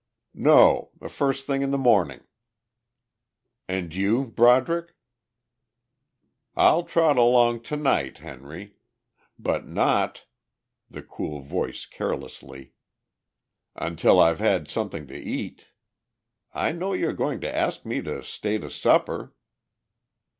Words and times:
"No. 0.33 0.89
The 0.99 1.09
first 1.09 1.45
thing 1.45 1.61
in 1.61 1.69
the 1.69 1.77
morning." 1.77 2.23
"And 3.67 3.93
you, 3.93 4.25
Broderick?" 4.25 4.95
"I'll 6.55 6.81
trot 6.81 7.17
along 7.17 7.61
tonight, 7.61 8.17
Henry. 8.17 8.77
But 9.37 9.67
not," 9.67 10.25
the 10.89 11.03
cool 11.03 11.41
voice 11.41 11.85
carelessly, 11.85 12.73
"until 13.75 14.19
I've 14.19 14.39
had 14.39 14.67
something 14.67 15.05
to 15.05 15.15
eat. 15.15 15.67
I 16.51 16.71
know 16.71 16.93
you're 16.93 17.13
going 17.13 17.39
to 17.41 17.55
ask 17.55 17.85
me 17.85 18.01
to 18.01 18.23
stay 18.23 18.57
to 18.57 18.71
supper!" 18.71 19.35